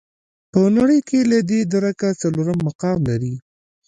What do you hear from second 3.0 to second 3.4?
لري.